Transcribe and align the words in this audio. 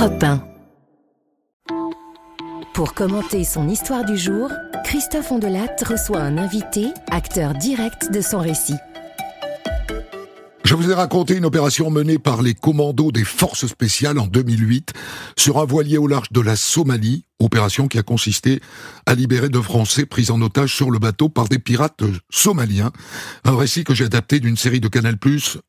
Europe 0.00 0.24
1. 0.24 0.40
Pour 2.72 2.94
commenter 2.94 3.44
son 3.44 3.68
histoire 3.68 4.06
du 4.06 4.16
jour, 4.16 4.50
Christophe 4.82 5.30
Ondelat 5.30 5.76
reçoit 5.86 6.20
un 6.20 6.38
invité, 6.38 6.86
acteur 7.10 7.52
direct 7.52 8.10
de 8.10 8.22
son 8.22 8.38
récit. 8.38 8.76
Je 10.70 10.76
vous 10.76 10.88
ai 10.88 10.94
raconté 10.94 11.34
une 11.34 11.46
opération 11.46 11.90
menée 11.90 12.20
par 12.20 12.42
les 12.42 12.54
commandos 12.54 13.10
des 13.10 13.24
forces 13.24 13.66
spéciales 13.66 14.20
en 14.20 14.28
2008 14.28 14.92
sur 15.36 15.58
un 15.58 15.64
voilier 15.64 15.98
au 15.98 16.06
large 16.06 16.28
de 16.30 16.40
la 16.40 16.54
Somalie, 16.54 17.24
opération 17.40 17.88
qui 17.88 17.98
a 17.98 18.04
consisté 18.04 18.60
à 19.04 19.16
libérer 19.16 19.48
deux 19.48 19.62
Français 19.62 20.06
pris 20.06 20.30
en 20.30 20.40
otage 20.40 20.72
sur 20.72 20.92
le 20.92 21.00
bateau 21.00 21.28
par 21.28 21.48
des 21.48 21.58
pirates 21.58 22.04
somaliens. 22.30 22.92
Un 23.42 23.56
récit 23.56 23.82
que 23.82 23.96
j'ai 23.96 24.04
adapté 24.04 24.38
d'une 24.38 24.56
série 24.56 24.78
de 24.78 24.86
Canal+, 24.86 25.16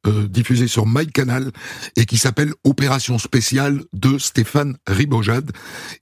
euh, 0.06 0.28
diffusée 0.28 0.68
sur 0.68 0.86
MyCanal, 0.86 1.52
et 1.96 2.06
qui 2.06 2.20
s'appelle 2.20 2.54
Opération 2.64 3.18
spéciale 3.18 3.82
de 3.94 4.20
Stéphane 4.20 4.78
Ribojad. 4.86 5.52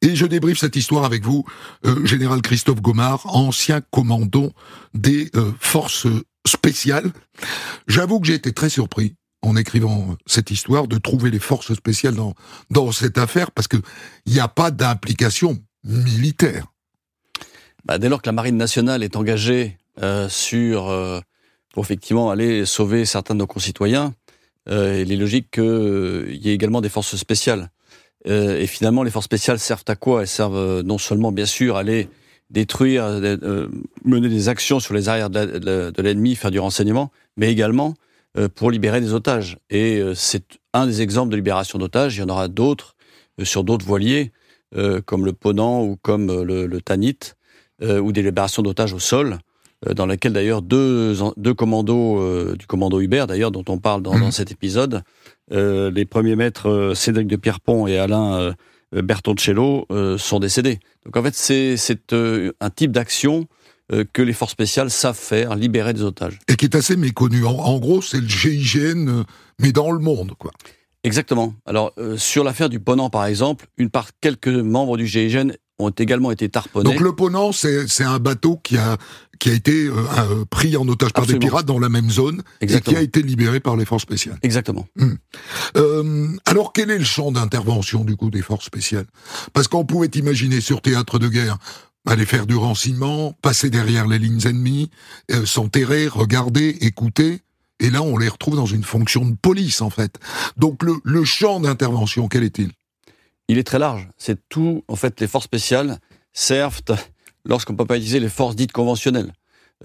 Et 0.02 0.13
je 0.13 0.25
débriefe 0.25 0.59
cette 0.59 0.75
histoire 0.75 1.05
avec 1.05 1.23
vous, 1.23 1.45
euh, 1.85 2.05
Général 2.05 2.41
Christophe 2.41 2.81
Gomard, 2.81 3.34
ancien 3.34 3.79
commandant 3.91 4.52
des 4.93 5.29
euh, 5.38 5.53
forces 5.57 6.07
spéciales. 6.48 7.11
J'avoue 7.88 8.20
que 8.20 8.27
j'ai 8.27 8.35
été 8.35 8.52
très 8.52 8.70
surpris 8.70 9.16
en 9.41 9.55
écrivant 9.55 10.17
cette 10.25 10.52
histoire 10.52 10.88
de 10.88 10.98
trouver 10.98 11.31
les 11.31 11.39
forces 11.39 11.73
spéciales 11.73 12.15
dans, 12.15 12.34
dans 12.70 12.91
cette 12.91 13.17
affaire 13.17 13.52
parce 13.52 13.67
que 13.67 13.77
il 14.25 14.34
n'y 14.34 14.39
a 14.39 14.48
pas 14.48 14.71
d'implication 14.71 15.57
militaire. 15.84 16.67
Bah, 17.85 17.98
dès 17.98 18.09
lors 18.09 18.21
que 18.21 18.27
la 18.27 18.34
marine 18.34 18.57
nationale 18.57 19.03
est 19.03 19.15
engagée 19.15 19.77
euh, 20.02 20.27
sur 20.29 20.89
euh, 20.89 21.20
pour 21.73 21.84
effectivement 21.84 22.29
aller 22.29 22.65
sauver 22.65 23.05
certains 23.05 23.34
de 23.34 23.40
nos 23.40 23.48
concitoyens, 23.48 24.13
euh, 24.70 25.01
il 25.01 25.12
est 25.12 25.17
logique 25.17 25.51
qu'il 25.51 26.35
y 26.35 26.49
ait 26.49 26.53
également 26.53 26.81
des 26.81 26.90
forces 26.90 27.15
spéciales. 27.15 27.71
et 28.26 28.67
finalement, 28.67 29.03
les 29.03 29.12
forces 29.12 29.26
spéciales 29.26 29.59
servent 29.59 29.85
à 29.87 29.95
quoi? 29.95 30.21
Elles 30.21 30.27
servent 30.27 30.81
non 30.81 30.98
seulement 30.98 31.31
bien 31.31 31.45
sûr 31.45 31.77
à 31.77 31.79
aller 31.79 32.10
détruire, 32.49 33.03
euh, 33.05 33.67
mener 34.03 34.29
des 34.29 34.49
actions 34.49 34.79
sur 34.79 34.93
les 34.93 35.09
arrières 35.09 35.29
de 35.29 36.01
l'ennemi, 36.01 36.35
faire 36.35 36.51
du 36.51 36.59
renseignement, 36.59 37.11
mais 37.37 37.51
également 37.51 37.93
euh, 38.37 38.47
pour 38.53 38.71
libérer 38.71 39.01
des 39.01 39.13
otages. 39.13 39.57
Et 39.69 39.99
euh, 39.99 40.13
c'est 40.15 40.59
un 40.73 40.87
des 40.87 41.01
exemples 41.01 41.31
de 41.31 41.35
libération 41.35 41.77
d'otages. 41.77 42.17
Il 42.17 42.20
y 42.20 42.23
en 42.23 42.29
aura 42.29 42.47
d'autres 42.47 42.95
sur 43.43 43.63
d'autres 43.63 43.85
voiliers, 43.85 44.33
comme 45.05 45.25
le 45.25 45.31
Ponant 45.31 45.81
ou 45.81 45.95
comme 45.95 46.43
le, 46.43 46.81
Tanit, 46.81 47.35
ou 47.81 48.11
des 48.11 48.21
libérations 48.21 48.61
d'otages 48.61 48.91
au 48.91 48.99
sol, 48.99 49.37
dans 49.95 50.05
lesquelles 50.05 50.33
d'ailleurs 50.33 50.61
deux, 50.61 51.15
deux 51.37 51.53
commandos 51.53 52.53
du 52.55 52.67
commando 52.67 52.99
Hubert, 52.99 53.27
d'ailleurs, 53.27 53.51
dont 53.51 53.63
on 53.70 53.77
parle 53.77 54.01
dans, 54.03 54.11
dans 54.11 54.27
mmh. 54.27 54.31
cet 54.31 54.51
épisode, 54.51 55.03
les 55.51 56.05
premiers 56.05 56.35
maîtres 56.35 56.91
Cédric 56.95 57.27
de 57.27 57.37
Pierrepont 57.37 57.87
et 57.87 57.97
Alain 57.97 58.53
Bertoncello 58.91 59.87
sont 60.18 60.40
décédés. 60.40 60.79
Donc 61.05 61.18
en 61.18 61.23
fait, 61.23 61.35
c'est 61.35 62.13
euh, 62.13 62.51
un 62.59 62.70
type 62.70 62.91
d'action 62.91 63.48
euh, 63.91 64.06
que 64.13 64.22
les 64.22 64.34
forces 64.34 64.51
spéciales 64.51 64.91
savent 64.91 65.18
faire, 65.18 65.56
libérer 65.56 65.94
des 65.94 66.03
otages. 66.03 66.40
Et 66.47 66.56
qui 66.56 66.66
est 66.66 66.75
assez 66.75 66.95
méconnu. 66.95 67.45
En, 67.45 67.79
gros, 67.79 68.01
c'est 68.01 68.19
le 68.19 68.28
GIGN, 68.28 69.07
euh, 69.07 69.23
mais 69.59 69.72
dans 69.72 69.91
le 69.91 70.00
monde, 70.00 70.34
quoi. 70.38 70.51
Exactement. 71.03 71.56
Alors, 71.66 71.94
sur 72.17 72.44
l'affaire 72.44 72.67
du 72.67 72.81
Ponant, 72.81 73.09
par 73.09 73.25
exemple, 73.25 73.67
une 73.78 73.90
part, 73.90 74.09
quelques 74.19 74.50
membres 74.50 74.97
du 74.97 75.07
GIGN 75.07 75.53
ont 75.79 75.91
également 75.91 76.29
été 76.29 76.50
tarponnés. 76.50 76.91
Donc 76.91 77.00
le 77.00 77.16
Ponant, 77.16 77.53
c'est 77.53 78.03
un 78.03 78.19
bateau 78.19 78.57
qui 78.57 78.78
a 78.78 78.97
qui 79.40 79.50
a 79.50 79.53
été 79.53 79.90
pris 80.50 80.75
en 80.75 80.88
otage 80.88 81.13
par 81.13 81.25
des 81.25 81.40
pirates 81.40 81.66
dans 81.66 81.79
la 81.79 81.90
même 81.90 82.09
zone 82.09 82.44
et 82.62 82.68
qui 82.68 82.95
a 82.95 83.01
été 83.01 83.22
libéré 83.22 83.59
par 83.59 83.78
les 83.78 83.85
forces 83.85 84.03
spéciales. 84.03 84.38
Exactement. 84.44 84.85
Hum. 85.00 86.40
alors 86.45 86.73
quel 86.73 86.91
est 86.91 86.97
le 86.97 87.06
champ 87.06 87.31
d'intervention 87.31 88.03
du 88.03 88.16
coup 88.16 88.29
des 88.29 88.41
forces 88.41 88.66
spéciales? 88.66 89.07
Parce 89.53 89.67
qu'on 89.67 89.85
pouvait 89.85 90.12
imaginer 90.16 90.62
sur 90.62 90.81
théâtre 90.81 91.19
de 91.19 91.29
guerre 91.29 91.57
aller 92.06 92.25
faire 92.25 92.47
du 92.47 92.56
renseignement, 92.56 93.34
passer 93.41 93.69
derrière 93.69 94.07
les 94.07 94.19
lignes 94.19 94.45
ennemies, 94.45 94.90
s'enterrer, 95.45 96.07
regarder, 96.07 96.77
écouter. 96.81 97.41
Et 97.79 97.89
là, 97.89 98.01
on 98.01 98.17
les 98.17 98.27
retrouve 98.27 98.56
dans 98.56 98.66
une 98.66 98.83
fonction 98.83 99.25
de 99.25 99.35
police, 99.35 99.81
en 99.81 99.89
fait. 99.89 100.19
Donc, 100.57 100.83
le, 100.83 100.95
le 101.03 101.23
champ 101.23 101.59
d'intervention, 101.59 102.27
quel 102.27 102.44
est-il? 102.44 102.71
Il 103.47 103.57
est 103.57 103.63
très 103.63 103.79
large. 103.79 104.09
C'est 104.17 104.38
tout, 104.50 104.83
en 104.88 104.95
fait, 104.95 105.19
les 105.21 105.27
forces 105.27 105.45
spéciales 105.45 106.00
servent 106.33 106.81
lorsqu'on 107.45 107.73
ne 107.73 107.77
peut 107.77 107.85
pas 107.85 107.97
utiliser 107.97 108.19
les 108.19 108.29
forces 108.29 108.55
dites 108.55 108.72
conventionnelles. 108.72 109.33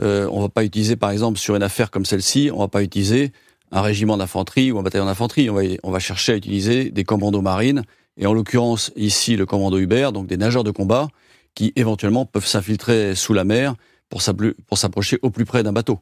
Euh, 0.03 0.28
on 0.31 0.38
ne 0.38 0.42
va 0.42 0.48
pas 0.48 0.65
utiliser, 0.65 0.97
par 0.97 1.10
exemple, 1.10 1.38
sur 1.38 1.54
une 1.54 1.62
affaire 1.62 1.91
comme 1.91 2.04
celle-ci, 2.04 2.50
on 2.53 2.56
ne 2.56 2.62
va 2.62 2.69
pas 2.69 2.82
utiliser 2.82 3.32
un 3.70 3.81
régiment 3.81 4.16
d'infanterie 4.16 4.72
ou 4.72 4.78
un 4.78 4.82
bataillon 4.82 5.06
d'infanterie. 5.06 5.50
On 5.50 5.91
va, 5.91 5.98
chercher 5.98 6.32
à 6.32 6.37
utiliser 6.37 6.91
des 6.91 7.04
commandos 7.04 7.42
marines, 7.42 7.82
et 8.16 8.26
en 8.26 8.32
l'occurrence, 8.32 8.92
ici, 8.97 9.37
le 9.37 9.47
commando 9.47 9.78
Hubert, 9.78 10.12
donc 10.12 10.26
des 10.26 10.37
nageurs 10.37 10.65
de 10.65 10.70
combat, 10.70 11.09
qui 11.54 11.72
éventuellement 11.76 12.26
peuvent 12.26 12.47
s'infiltrer 12.47 13.15
sous 13.15 13.32
la 13.32 13.44
mer 13.44 13.75
pour 14.09 14.22
s'approcher 14.22 15.19
au 15.22 15.31
plus 15.31 15.44
près 15.44 15.62
d'un 15.62 15.72
bateau. 15.72 16.00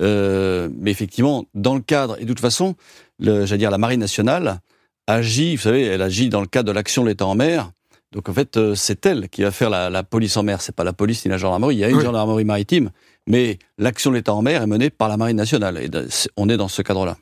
Euh, 0.00 0.68
mais 0.76 0.90
effectivement, 0.90 1.44
dans 1.54 1.74
le 1.74 1.80
cadre, 1.80 2.16
et 2.18 2.22
de 2.22 2.28
toute 2.28 2.40
façon, 2.40 2.74
j'allais 3.20 3.58
dire 3.58 3.70
la 3.70 3.78
marine 3.78 4.00
nationale, 4.00 4.60
agit, 5.06 5.56
vous 5.56 5.62
savez, 5.62 5.82
elle 5.82 6.02
agit 6.02 6.28
dans 6.28 6.40
le 6.40 6.46
cadre 6.46 6.68
de 6.68 6.72
l'action 6.72 7.02
de 7.02 7.08
l'État 7.08 7.26
en 7.26 7.34
mer. 7.34 7.70
Donc 8.12 8.28
en 8.28 8.34
fait, 8.34 8.56
euh, 8.56 8.74
c'est 8.74 9.04
elle 9.06 9.28
qui 9.30 9.42
va 9.42 9.50
faire 9.50 9.70
la, 9.70 10.02
police 10.02 10.36
en 10.36 10.42
mer. 10.42 10.60
C'est 10.60 10.74
pas 10.74 10.84
la 10.84 10.92
police 10.92 11.24
ni 11.24 11.30
la 11.30 11.38
gendarmerie. 11.38 11.76
Il 11.76 11.78
y 11.78 11.84
a 11.84 11.88
une 11.88 12.00
gendarmerie 12.00 12.44
maritime, 12.44 12.90
mais 13.26 13.58
l'action 13.78 14.10
de 14.10 14.16
l'État 14.16 14.34
en 14.34 14.42
mer 14.42 14.62
est 14.62 14.66
menée 14.66 14.90
par 14.90 15.08
la 15.08 15.16
marine 15.16 15.36
nationale. 15.36 15.78
Et 15.78 15.90
on 16.36 16.48
est 16.48 16.58
dans 16.58 16.68
ce 16.68 16.82
cadre-là. 16.82 17.16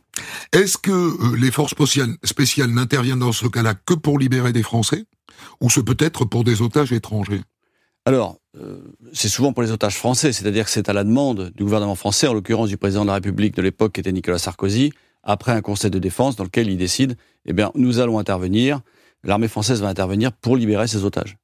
Est-ce 0.53 0.77
que 0.77 0.91
euh, 0.91 1.37
les 1.37 1.53
forces 1.53 1.75
spéciales, 2.25 2.71
n'interviennent 2.71 3.21
dans 3.21 3.33
ce 3.33 3.47
cas-là 3.47 3.75
que 3.75 3.95
pour 3.95 4.19
libérer 4.19 4.53
des 4.53 4.65
Français, 4.65 5.05
ou 5.61 5.71
ce 5.71 5.81
peut 5.81 5.97
être 5.99 6.25
pour 6.25 6.43
des 6.43 6.61
otages 6.61 6.93
étrangers? 6.93 7.43
Alors, 8.05 8.39
euh, 8.59 8.81
c'est 9.13 9.29
souvent 9.29 9.53
pour 9.53 9.63
les 9.63 9.71
otages 9.71 9.97
français, 9.97 10.33
c'est-à-dire 10.33 10.65
que 10.65 10.71
c'est 10.71 10.89
à 10.89 10.93
la 10.93 11.05
demande 11.05 11.53
du 11.55 11.63
gouvernement 11.63 11.95
français, 11.95 12.27
en 12.27 12.35
l'occurrence 12.35 12.69
du 12.69 12.77
président 12.77 13.03
de 13.03 13.09
la 13.09 13.15
République 13.15 13.55
de 13.55 13.63
l'époque, 13.63 13.93
qui 13.93 14.01
était 14.01 14.11
Nicolas 14.11 14.39
Sarkozy, 14.39 14.93
après 15.23 15.53
un 15.53 15.61
conseil 15.61 15.91
de 15.91 15.99
défense 15.99 16.35
dans 16.35 16.45
lequel 16.45 16.69
il 16.69 16.77
décide, 16.77 17.17
eh 17.47 17.53
bien, 17.53 17.71
nous 17.75 18.01
allons 18.01 18.19
intervenir, 18.19 18.81
l'armée 19.25 19.49
française 19.49 19.81
va 19.81 19.89
intervenir 19.89 20.33
pour 20.33 20.57
libérer 20.57 20.89
ses 20.89 21.05
otages. 21.05 21.37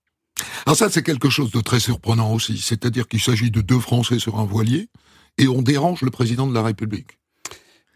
Alors 0.66 0.76
ça, 0.76 0.90
c'est 0.90 1.02
quelque 1.02 1.30
chose 1.30 1.50
de 1.50 1.60
très 1.60 1.80
surprenant 1.80 2.32
aussi. 2.32 2.58
C'est-à-dire 2.58 3.08
qu'il 3.08 3.20
s'agit 3.20 3.50
de 3.50 3.60
deux 3.60 3.78
Français 3.78 4.18
sur 4.18 4.38
un 4.38 4.44
voilier 4.44 4.88
et 5.38 5.48
on 5.48 5.62
dérange 5.62 6.02
le 6.02 6.10
président 6.10 6.46
de 6.46 6.54
la 6.54 6.62
République. 6.62 7.18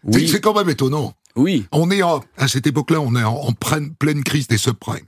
Oui. 0.03 0.27
C'est 0.27 0.41
quand 0.41 0.55
même 0.55 0.69
étonnant. 0.69 1.13
Oui. 1.35 1.65
On 1.71 1.91
est 1.91 2.01
à 2.01 2.47
cette 2.47 2.67
époque-là, 2.67 2.99
on 2.99 3.15
est 3.15 3.23
en, 3.23 3.53
pleine 3.53 4.23
crise 4.23 4.47
des 4.47 4.57
subprimes. 4.57 5.05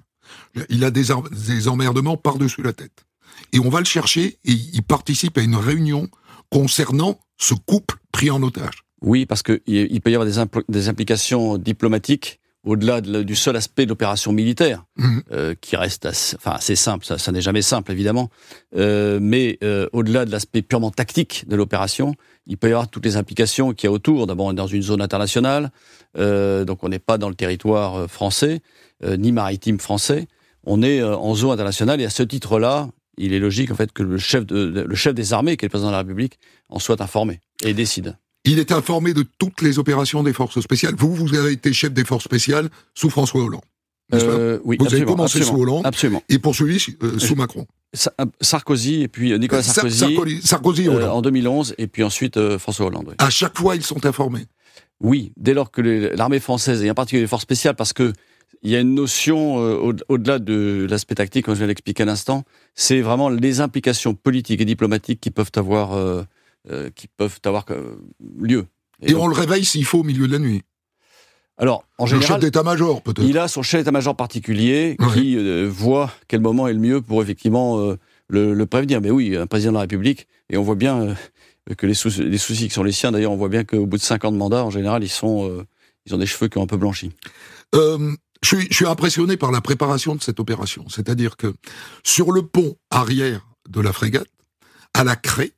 Il 0.70 0.84
a 0.84 0.92
des, 0.92 1.06
des 1.32 1.68
emmerdements 1.68 2.18
par-dessus 2.18 2.62
la 2.62 2.74
tête. 2.74 3.06
Et 3.52 3.60
on 3.60 3.70
va 3.70 3.80
le 3.80 3.86
chercher 3.86 4.38
et 4.46 4.52
il 4.52 4.84
participe 4.84 5.38
à 5.38 5.42
une 5.42 5.56
réunion 5.56 6.10
concernant 6.50 7.20
ce 7.38 7.54
couple 7.54 7.98
pris 8.12 8.30
en 8.30 8.42
otage. 8.44 8.84
Oui, 9.02 9.26
parce 9.26 9.44
qu'il 9.44 9.62
il 9.66 10.02
peut 10.02 10.12
y 10.12 10.16
avoir 10.16 10.30
des, 10.30 10.62
des 10.70 10.90
implications 10.90 11.58
diplomatiques 11.58 12.40
au-delà 12.64 13.02
du 13.02 13.36
seul 13.36 13.56
aspect 13.56 13.86
de 13.86 13.90
l'opération 13.90 14.32
militaire, 14.32 14.86
mmh. 14.96 15.20
euh, 15.32 15.56
qui 15.60 15.76
reste 15.76 16.06
assez, 16.06 16.38
enfin, 16.38 16.52
assez 16.52 16.76
simple, 16.76 17.06
ça, 17.06 17.18
ça 17.18 17.32
n'est 17.32 17.42
jamais 17.42 17.62
simple 17.62 17.92
évidemment, 17.92 18.30
euh, 18.76 19.20
mais 19.22 19.58
euh, 19.64 19.88
au-delà 19.92 20.26
de 20.26 20.32
l'aspect 20.32 20.62
purement 20.62 20.90
tactique 20.90 21.44
de 21.48 21.56
l'opération, 21.56 22.16
il 22.48 22.58
peut 22.58 22.70
y 22.70 22.72
avoir 22.72 22.90
toutes 22.90 23.06
les 23.06 23.18
implications 23.18 23.74
qu'il 23.74 23.88
y 23.88 23.90
a 23.90 23.92
autour. 23.92 24.28
D'abord, 24.28 24.48
on 24.48 24.52
est 24.52 24.56
dans 24.56 24.68
une 24.68 24.82
zone 24.82 25.02
internationale, 25.02 25.72
euh, 26.18 26.64
donc 26.64 26.84
on 26.84 26.90
n'est 26.90 27.00
pas 27.00 27.18
dans 27.18 27.30
le 27.30 27.36
territoire 27.36 28.10
français, 28.10 28.62
euh, 29.04 29.18
ni 29.18 29.32
maritime 29.34 29.80
français, 29.80 30.28
on 30.66 30.82
est 30.82 31.04
en 31.04 31.36
zone 31.36 31.52
internationale, 31.52 32.00
et 32.00 32.06
à 32.06 32.10
ce 32.10 32.24
titre-là, 32.24 32.90
il 33.18 33.34
est 33.34 33.40
logique 33.40 33.72
en 33.72 33.76
fait 33.76 33.92
que 33.92 34.04
le 34.04 34.18
chef, 34.18 34.46
de, 34.46 34.86
le 34.88 34.96
chef 34.96 35.14
des 35.14 35.34
armées, 35.34 35.58
qui 35.58 35.66
est 35.66 35.68
le 35.68 35.70
président 35.70 35.90
de 35.90 35.94
la 35.94 36.00
République, 36.00 36.40
en 36.70 36.80
soit 36.80 37.02
informé 37.02 37.42
et 37.64 37.74
décide. 37.74 38.18
Il 38.46 38.60
est 38.60 38.72
informé 38.72 39.14
de 39.14 39.24
toutes 39.38 39.62
les 39.62 39.80
opérations 39.80 40.22
des 40.24 40.34
forces 40.34 40.60
spéciales. 40.60 40.96
Vous, 40.98 41.14
vous 41.14 41.36
avez 41.36 41.54
été 41.54 41.72
chef 41.72 41.94
des 41.94 42.04
forces 42.04 42.26
spéciales 42.26 42.70
sous 42.94 43.10
François 43.10 43.42
Hollande. 43.42 43.62
Euh, 44.14 44.60
oui, 44.64 44.78
vous 44.80 44.94
avez 44.94 45.06
commencé 45.06 45.42
sous 45.42 45.56
Hollande 45.56 45.86
absolument. 45.86 46.22
et 46.30 46.38
poursuivi 46.38 46.86
euh, 47.02 47.18
sous 47.18 47.36
Macron. 47.36 47.66
Euh, 48.20 48.26
Sarkozy 48.42 49.02
et 49.02 49.08
puis 49.08 49.38
Nicolas 49.40 49.64
Sarkozy, 49.64 50.42
Sarkozy 50.44 50.90
en 50.90 51.22
2011 51.22 51.76
et 51.78 51.88
puis 51.88 52.04
ensuite 52.04 52.40
François 52.58 52.88
Hollande. 52.88 53.16
À 53.18 53.30
chaque 53.30 53.58
fois, 53.58 53.76
ils 53.76 53.84
sont 53.84 54.06
informés. 54.06 54.46
Oui, 55.00 55.32
dès 55.38 55.54
lors 55.54 55.72
que 55.72 55.82
l'armée 56.16 56.40
française 56.40 56.84
et 56.84 56.92
en 56.92 56.94
particulier 56.94 57.22
les 57.22 57.28
forces 57.28 57.44
spéciales, 57.44 57.76
parce 57.76 57.94
que 57.94 58.14
il 58.62 58.72
y 58.72 58.76
a 58.76 58.80
une 58.80 58.94
notion 58.94 59.56
au-delà 59.56 60.40
de 60.40 60.88
l'aspect 60.90 61.16
tactique, 61.16 61.46
comme 61.46 61.56
je 61.56 61.60
viens 61.60 61.68
d'expliquer 61.68 62.04
à 62.04 62.06
l'instant, 62.06 62.44
c'est 62.76 63.02
vraiment 63.02 63.30
les 63.30 63.60
implications 63.62 64.14
politiques 64.14 64.62
et 64.62 64.66
diplomatiques 64.66 65.20
qui 65.20 65.32
peuvent 65.32 65.52
avoir 65.56 66.26
euh, 66.72 66.90
qui 66.96 67.10
peuvent 67.10 67.40
avoir 67.44 67.66
euh, 67.72 67.98
lieu. 68.40 68.68
Et, 69.02 69.14
on 69.16 69.28
le 69.28 69.36
réveille 69.36 69.66
s'il 69.66 69.84
faut 69.84 70.00
au 70.00 70.04
milieu 70.04 70.28
de 70.28 70.32
la 70.32 70.40
nuit. 70.40 70.62
Alors, 71.58 71.84
en 71.98 72.06
général, 72.06 72.22
le 72.22 72.34
chef 72.36 72.40
d'état-major 72.40 73.02
peut-être. 73.02 73.28
Il 73.28 73.38
a 73.38 73.50
son 73.50 73.64
chef 73.64 73.82
d'état-major 73.82 74.16
particulier 74.16 74.96
qui 75.14 75.36
euh, 75.36 75.68
voit 75.70 76.10
quel 76.30 76.40
moment 76.40 76.70
est 76.70 76.74
le 76.74 76.80
mieux 76.80 77.02
pour 77.02 77.22
effectivement 77.22 77.94
le, 78.30 78.64
prévenir. 78.64 79.02
Mais 79.02 79.12
oui, 79.12 79.36
un 79.36 79.46
président 79.46 79.72
de 79.72 79.76
la 79.76 79.82
République, 79.82 80.26
et 80.50 80.56
on 80.56 80.64
voit 80.64 80.76
bien 80.76 81.18
que 81.78 81.86
les, 81.86 81.94
soucis, 81.94 82.24
les 82.24 82.38
soucis 82.38 82.70
qui 82.70 82.74
sont 82.74 82.84
les 82.84 82.94
siens, 82.94 83.12
d'ailleurs, 83.12 83.34
on 83.34 83.38
voit 83.38 83.50
bien 83.50 83.66
qu'au 83.66 83.86
bout 83.86 83.98
de 83.98 84.02
5 84.02 84.24
ans 84.24 84.32
de 84.32 84.38
mandat, 84.38 84.64
en 84.64 84.70
général, 84.70 85.04
ils 85.04 85.10
sont, 85.10 85.66
ils 86.06 86.16
ont 86.16 86.18
des 86.18 86.26
cheveux 86.26 86.48
qui 86.48 86.60
ont 86.60 86.64
un 86.64 86.68
peu 86.68 86.78
blanchi. 86.78 87.12
je 87.74 88.16
suis, 88.42 88.68
je 88.70 88.74
suis 88.74 88.88
impressionné 88.88 89.36
par 89.36 89.52
la 89.52 89.60
préparation 89.60 90.16
de 90.16 90.24
cette 90.24 90.40
opération. 90.40 90.86
C'est-à-dire 90.88 91.36
que 91.36 91.54
sur 92.06 92.32
le 92.32 92.44
pont 92.44 92.78
arrière 92.90 93.46
de 93.68 93.82
la 93.82 93.92
frégate, 93.92 94.30
à 94.94 95.04
la 95.04 95.18
craie, 95.18 95.52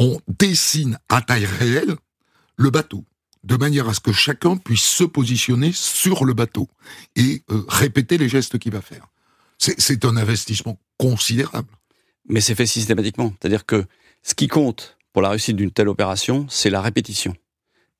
on 0.00 0.18
dessine 0.26 0.98
à 1.10 1.20
taille 1.20 1.44
réelle 1.44 1.94
le 2.56 2.70
bateau, 2.70 3.04
de 3.44 3.56
manière 3.56 3.86
à 3.86 3.92
ce 3.92 4.00
que 4.00 4.12
chacun 4.12 4.56
puisse 4.56 4.82
se 4.82 5.04
positionner 5.04 5.72
sur 5.72 6.24
le 6.24 6.32
bateau 6.32 6.68
et 7.16 7.42
euh, 7.50 7.62
répéter 7.68 8.16
les 8.16 8.28
gestes 8.28 8.58
qu'il 8.58 8.72
va 8.72 8.80
faire. 8.80 9.06
C'est 9.58 10.06
un 10.06 10.16
investissement 10.16 10.80
considérable. 10.96 11.68
Mais 12.26 12.40
c'est 12.40 12.54
fait 12.54 12.64
systématiquement. 12.64 13.34
C'est-à-dire 13.38 13.66
que 13.66 13.84
ce 14.22 14.34
qui 14.34 14.48
compte 14.48 14.96
pour 15.12 15.20
la 15.20 15.28
réussite 15.28 15.56
d'une 15.56 15.70
telle 15.70 15.88
opération, 15.88 16.46
c'est 16.48 16.70
la 16.70 16.80
répétition. 16.80 17.34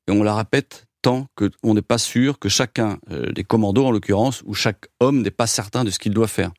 Et 0.07 0.11
on 0.11 0.23
la 0.23 0.35
répète 0.35 0.87
tant 1.03 1.27
qu'on 1.35 1.75
n'est 1.75 1.83
pas 1.83 1.99
sûr 1.99 2.39
que 2.39 2.49
chacun 2.49 2.97
euh, 3.11 3.31
des 3.31 3.43
commandos, 3.43 3.85
en 3.85 3.91
l'occurrence, 3.91 4.41
ou 4.45 4.55
chaque 4.55 4.87
homme 4.99 5.21
n'est 5.21 5.29
pas 5.29 5.45
certain 5.45 5.83
de 5.83 5.91
ce 5.91 5.99
qu'il 5.99 6.13
doit 6.13 6.27
faire. 6.27 6.51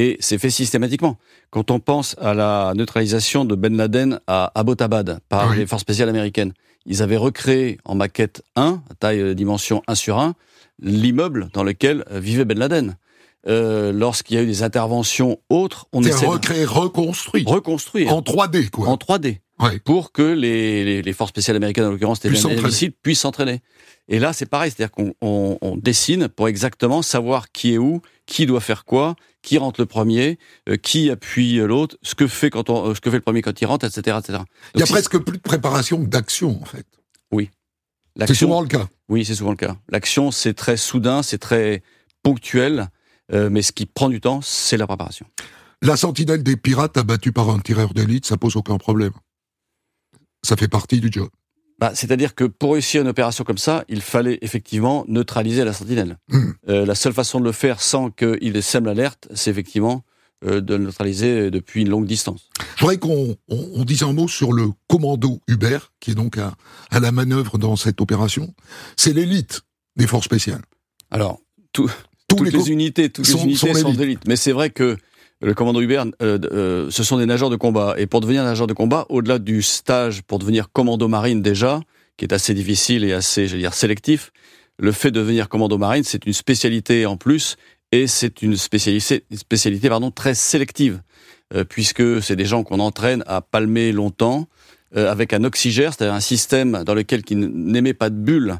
Et 0.00 0.16
c'est 0.20 0.38
fait 0.38 0.50
systématiquement. 0.50 1.16
Quand 1.50 1.72
on 1.72 1.80
pense 1.80 2.14
à 2.20 2.32
la 2.32 2.72
neutralisation 2.76 3.44
de 3.44 3.56
Ben 3.56 3.76
Laden 3.76 4.20
à 4.28 4.52
Abbottabad 4.54 5.18
par 5.28 5.56
les 5.56 5.66
forces 5.66 5.82
spéciales 5.82 6.08
américaines, 6.08 6.52
ils 6.86 7.02
avaient 7.02 7.16
recréé 7.16 7.78
en 7.84 7.96
maquette 7.96 8.44
1, 8.54 8.80
à 8.88 8.94
taille 8.94 9.20
euh, 9.20 9.34
dimension 9.34 9.82
1 9.88 9.96
sur 9.96 10.20
1, 10.20 10.36
l'immeuble 10.80 11.48
dans 11.52 11.64
lequel 11.64 12.04
euh, 12.12 12.20
vivait 12.20 12.44
Ben 12.44 12.60
Laden. 12.60 12.94
Euh, 13.46 13.92
lorsqu'il 13.92 14.36
y 14.36 14.38
a 14.40 14.42
eu 14.42 14.46
des 14.46 14.62
interventions 14.64 15.38
autres, 15.48 15.86
on 15.92 16.02
essaie 16.02 16.26
recréer, 16.26 16.64
reconstruit, 16.64 17.44
reconstruire 17.46 18.12
en 18.12 18.20
3D 18.20 18.68
quoi, 18.68 18.88
en 18.88 18.96
3D, 18.96 19.38
pour 19.84 20.10
que 20.10 20.22
les, 20.22 21.02
les, 21.02 21.12
forces 21.12 21.30
spéciales 21.30 21.56
américaines, 21.56 21.84
en 21.84 21.90
l'occurrence 21.90 22.22
les 22.24 22.30
missiles, 22.30 22.92
puissent 22.92 23.20
s'entraîner. 23.20 23.60
Et 24.08 24.18
là, 24.18 24.32
c'est 24.32 24.46
pareil, 24.46 24.72
c'est-à-dire 24.74 24.90
qu'on 24.90 25.14
on, 25.20 25.76
dessine 25.76 26.28
pour 26.28 26.48
exactement 26.48 27.00
savoir 27.00 27.52
qui 27.52 27.74
est 27.74 27.78
où, 27.78 28.02
qui 28.26 28.44
doit 28.44 28.60
faire 28.60 28.84
quoi, 28.84 29.14
qui 29.40 29.56
rentre 29.56 29.80
le 29.80 29.86
premier, 29.86 30.38
euh, 30.68 30.76
qui 30.76 31.08
appuie 31.08 31.58
l'autre, 31.58 31.96
ce 32.02 32.16
que 32.16 32.26
fait 32.26 32.50
quand 32.50 32.70
on, 32.70 32.92
ce 32.94 33.00
que 33.00 33.08
fait 33.08 33.18
le 33.18 33.22
premier 33.22 33.42
quand 33.42 33.60
il 33.60 33.66
rentre, 33.66 33.86
etc., 33.86 34.18
etc. 34.18 34.40
il 34.74 34.80
y 34.80 34.82
a 34.82 34.86
presque 34.86 35.16
plus 35.18 35.36
de 35.36 35.42
préparation 35.42 36.02
que 36.02 36.08
d'action, 36.08 36.60
en 36.60 36.64
fait. 36.64 36.86
Oui. 37.30 37.50
C'est 38.26 38.34
souvent 38.34 38.60
le 38.60 38.66
cas. 38.66 38.88
Oui, 39.08 39.24
c'est 39.24 39.36
souvent 39.36 39.50
le 39.50 39.56
cas. 39.56 39.76
L'action, 39.88 40.32
c'est 40.32 40.54
très 40.54 40.76
soudain, 40.76 41.22
c'est 41.22 41.38
très 41.38 41.82
ponctuel, 42.22 42.88
euh, 43.32 43.50
mais 43.50 43.62
ce 43.62 43.72
qui 43.72 43.86
prend 43.86 44.08
du 44.08 44.20
temps, 44.20 44.40
c'est 44.42 44.76
la 44.76 44.86
préparation. 44.86 45.26
La 45.82 45.96
sentinelle 45.96 46.42
des 46.42 46.56
pirates 46.56 46.96
abattue 46.96 47.32
par 47.32 47.50
un 47.50 47.60
tireur 47.60 47.94
d'élite, 47.94 48.26
ça 48.26 48.36
pose 48.36 48.56
aucun 48.56 48.78
problème. 48.78 49.12
Ça 50.42 50.56
fait 50.56 50.68
partie 50.68 51.00
du 51.00 51.08
job. 51.10 51.28
Bah, 51.78 51.92
C'est-à-dire 51.94 52.34
que 52.34 52.44
pour 52.44 52.72
réussir 52.72 53.02
une 53.02 53.08
opération 53.08 53.44
comme 53.44 53.58
ça, 53.58 53.84
il 53.88 54.02
fallait 54.02 54.38
effectivement 54.42 55.04
neutraliser 55.06 55.64
la 55.64 55.72
sentinelle. 55.72 56.18
Hmm. 56.28 56.50
Euh, 56.68 56.84
la 56.84 56.94
seule 56.96 57.12
façon 57.12 57.38
de 57.38 57.44
le 57.44 57.52
faire 57.52 57.80
sans 57.80 58.10
qu'il 58.10 58.62
sème 58.62 58.86
l'alerte, 58.86 59.28
c'est 59.34 59.50
effectivement 59.50 60.04
euh, 60.44 60.60
de 60.60 60.74
le 60.74 60.84
neutraliser 60.86 61.50
depuis 61.52 61.82
une 61.82 61.90
longue 61.90 62.06
distance. 62.06 62.48
Je 62.76 62.80
voudrais 62.80 62.98
qu'on 62.98 63.36
on, 63.48 63.84
dise 63.84 64.02
un 64.02 64.12
mot 64.12 64.26
sur 64.26 64.52
le 64.52 64.70
commando 64.88 65.40
Hubert, 65.46 65.92
qui 66.00 66.12
est 66.12 66.14
donc 66.14 66.38
à, 66.38 66.54
à 66.90 66.98
la 66.98 67.12
manœuvre 67.12 67.58
dans 67.58 67.76
cette 67.76 68.00
opération. 68.00 68.52
C'est 68.96 69.12
l'élite 69.12 69.62
des 69.96 70.08
forces 70.08 70.24
spéciales. 70.24 70.62
Alors, 71.10 71.40
toutes 72.28 72.52
les, 72.52 72.70
unités, 72.70 73.10
toutes 73.10 73.26
les 73.26 73.42
unités 73.42 73.74
sont 73.74 73.92
d'élite. 73.92 74.20
Mais 74.26 74.36
c'est 74.36 74.52
vrai 74.52 74.70
que 74.70 74.96
le 75.40 75.54
commando 75.54 75.80
Hubert, 75.80 76.06
euh, 76.22 76.38
euh, 76.52 76.90
ce 76.90 77.02
sont 77.02 77.18
des 77.18 77.26
nageurs 77.26 77.50
de 77.50 77.56
combat. 77.56 77.94
Et 77.96 78.06
pour 78.06 78.20
devenir 78.20 78.44
nageur 78.44 78.66
de 78.66 78.74
combat, 78.74 79.06
au-delà 79.08 79.38
du 79.38 79.62
stage 79.62 80.22
pour 80.22 80.38
devenir 80.38 80.70
commando 80.72 81.08
marine 81.08 81.42
déjà, 81.42 81.80
qui 82.16 82.24
est 82.24 82.32
assez 82.32 82.54
difficile 82.54 83.04
et 83.04 83.12
assez, 83.12 83.46
je 83.46 83.54
veux 83.54 83.60
dire, 83.60 83.74
sélectif, 83.74 84.32
le 84.78 84.92
fait 84.92 85.10
de 85.10 85.20
devenir 85.20 85.48
commando 85.48 85.78
marine, 85.78 86.04
c'est 86.04 86.26
une 86.26 86.32
spécialité 86.32 87.06
en 87.06 87.16
plus, 87.16 87.56
et 87.92 88.06
c'est 88.06 88.42
une 88.42 88.56
spécialité, 88.56 89.24
spécialité 89.34 89.88
pardon, 89.88 90.10
très 90.10 90.34
sélective, 90.34 91.00
euh, 91.54 91.64
puisque 91.64 92.22
c'est 92.22 92.36
des 92.36 92.44
gens 92.44 92.62
qu'on 92.64 92.80
entraîne 92.80 93.24
à 93.26 93.40
palmer 93.40 93.92
longtemps, 93.92 94.48
avec 94.94 95.34
un 95.34 95.44
oxygère, 95.44 95.92
c'est-à-dire 95.92 96.14
un 96.14 96.20
système 96.20 96.82
dans 96.84 96.94
lequel 96.94 97.22
qui 97.22 97.36
n'émet 97.36 97.92
pas 97.92 98.08
de 98.08 98.14
bulles, 98.14 98.56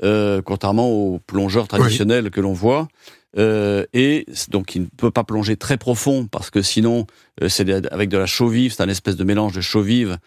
contrairement 0.00 0.90
aux 0.90 1.18
plongeurs 1.18 1.68
traditionnels 1.68 2.30
que 2.30 2.40
l'on 2.40 2.52
voit. 2.52 2.88
Euh, 3.36 3.84
et 3.92 4.26
donc 4.50 4.74
il 4.76 4.82
ne 4.82 4.86
peut 4.86 5.10
pas 5.10 5.24
plonger 5.24 5.56
très 5.56 5.76
profond 5.76 6.26
parce 6.26 6.50
que 6.50 6.62
sinon 6.62 7.06
euh, 7.42 7.48
c'est 7.48 7.68
avec 7.92 8.08
de 8.08 8.16
la 8.16 8.26
chaux 8.26 8.48
vive, 8.48 8.72
c'est 8.72 8.82
un 8.82 8.88
espèce 8.88 9.16
de 9.16 9.24
mélange 9.24 9.54
de 9.54 9.60
chaux 9.60 9.82
vive. 9.82 10.18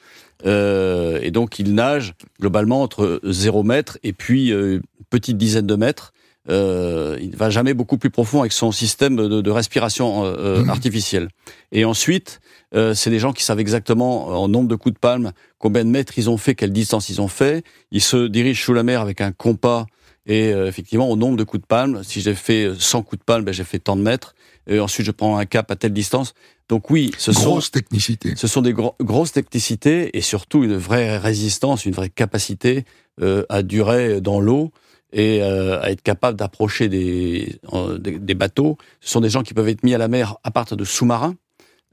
Euh, 0.45 1.19
et 1.21 1.31
donc 1.31 1.57
il 1.59 1.73
nage 1.73 2.13
globalement 2.39 2.81
entre 2.81 3.19
0 3.23 3.63
mètre 3.63 3.97
et 4.03 4.13
puis 4.13 4.49
une 4.49 4.81
petite 5.09 5.37
dizaine 5.37 5.67
de 5.67 5.75
mètres. 5.75 6.13
Euh, 6.49 7.17
il 7.19 7.31
ne 7.31 7.35
va 7.35 7.49
jamais 7.49 7.73
beaucoup 7.73 7.97
plus 7.97 8.09
profond 8.09 8.39
avec 8.39 8.51
son 8.51 8.71
système 8.71 9.15
de, 9.15 9.41
de 9.41 9.51
respiration 9.51 10.23
mmh. 10.23 10.69
artificielle. 10.69 11.29
Et 11.71 11.85
ensuite, 11.85 12.39
c'est 12.71 13.09
des 13.09 13.19
gens 13.19 13.33
qui 13.33 13.44
savent 13.44 13.59
exactement 13.59 14.27
en 14.27 14.47
nombre 14.47 14.67
de 14.67 14.75
coups 14.75 14.94
de 14.94 14.99
palme 14.99 15.31
combien 15.57 15.83
de 15.83 15.89
mètres 15.89 16.13
ils 16.17 16.29
ont 16.29 16.38
fait, 16.38 16.55
quelle 16.55 16.73
distance 16.73 17.09
ils 17.09 17.21
ont 17.21 17.27
fait. 17.27 17.63
Ils 17.91 18.01
se 18.01 18.27
dirigent 18.27 18.61
sous 18.63 18.73
la 18.73 18.83
mer 18.83 19.01
avec 19.01 19.21
un 19.21 19.31
compas 19.31 19.88
et 20.27 20.51
euh, 20.51 20.67
effectivement, 20.67 21.09
au 21.09 21.15
nombre 21.15 21.38
de 21.38 21.44
coups 21.45 21.61
de 21.61 21.67
palme, 21.67 22.03
si 22.03 22.19
j'ai 22.19 22.35
fait 22.35 22.73
100 22.77 23.03
coups 23.03 23.19
de 23.19 23.23
palme, 23.23 23.45
ben, 23.45 23.53
j'ai 23.53 23.63
fait 23.63 23.79
tant 23.79 23.95
de 23.95 24.01
mètres. 24.01 24.35
Et 24.67 24.79
ensuite, 24.79 25.05
je 25.05 25.11
prends 25.11 25.38
un 25.38 25.45
cap 25.45 25.71
à 25.71 25.77
telle 25.77 25.94
distance. 25.94 26.33
Donc 26.67 26.89
oui, 26.89 27.11
ce 27.17 27.31
sont 27.31 27.59
technicité. 27.61 28.35
Ce 28.35 28.47
sont 28.47 28.61
des 28.61 28.73
grosses 28.73 29.31
technicités 29.31 30.15
et 30.17 30.21
surtout 30.21 30.65
une 30.65 30.75
vraie 30.75 31.17
résistance, 31.17 31.85
une 31.85 31.94
vraie 31.94 32.09
capacité 32.09 32.83
euh, 33.21 33.45
à 33.47 33.63
durer 33.63 34.19
dans 34.19 34.41
l'eau 34.41 34.71
et 35.13 35.42
euh, 35.42 35.81
à 35.81 35.92
être 35.92 36.01
capable 36.01 36.38
d'approcher 36.38 36.89
des, 36.89 37.59
des, 38.00 38.19
des, 38.19 38.33
bateaux. 38.33 38.77
Ce 39.01 39.12
sont 39.12 39.21
des 39.21 39.30
gens 39.30 39.44
qui 39.44 39.54
peuvent 39.54 39.69
être 39.69 39.83
mis 39.83 39.94
à 39.94 39.98
la 39.98 40.07
mer 40.07 40.36
à 40.44 40.51
partir 40.51 40.77
de 40.77 40.83
sous-marins. 40.83 41.36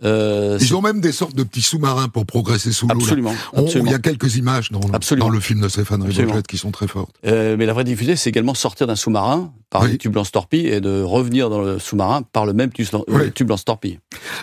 Euh, 0.03 0.59
Ils 0.61 0.75
ont 0.75 0.83
même 0.83 1.01
des 1.01 1.13
sortes 1.13 1.37
de 1.37 1.45
petits 1.45 1.63
sous-marins 1.63 2.09
pour 2.09 2.27
progresser 2.27 2.73
sous 2.73 2.89
l'eau. 2.89 2.97
Absolument, 3.01 3.35
Il 3.57 3.91
y 3.91 3.95
a 3.95 4.01
quelques 4.01 4.37
images 4.37 4.73
dans, 4.73 4.81
dans 4.81 5.29
le 5.29 5.41
film 5.41 5.61
de 5.61 5.69
Stéphane 5.69 6.03
Ribochet 6.03 6.43
qui 6.49 6.59
sont 6.59 6.73
très 6.73 6.89
fortes. 6.89 7.15
Euh, 7.25 7.57
mais 7.57 7.65
la 7.65 7.73
vraie 7.73 7.85
difficulté, 7.85 8.17
c'est 8.17 8.31
également 8.31 8.55
sortir 8.55 8.89
d'un 8.89 8.97
sous-marin 8.97 9.53
par 9.71 9.83
oui. 9.83 9.93
les 9.93 9.99
tubes 9.99 10.17
en 10.17 10.25
torpille 10.25 10.67
et 10.67 10.81
de 10.81 11.01
revenir 11.01 11.49
dans 11.49 11.63
le 11.63 11.79
sous-marin 11.79 12.23
par 12.23 12.45
le 12.45 12.53
même 12.53 12.73
tube, 12.73 12.89
oui. 13.07 13.33
tube 13.33 13.53
en 13.53 13.57
torpille. 13.57 14.01